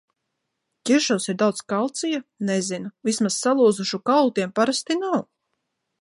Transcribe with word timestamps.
Ķiršos 0.89 1.27
ir 1.33 1.37
daudz 1.41 1.61
kalcija? 1.73 2.21
Nezinu. 2.51 2.91
Vismaz 3.11 3.37
salūzušu 3.45 4.03
kaulu 4.13 4.37
tiem 4.41 4.59
parasti 4.61 4.99
nav! 5.07 5.19